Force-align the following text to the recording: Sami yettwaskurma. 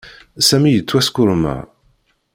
Sami 0.47 0.69
yettwaskurma. 0.71 1.55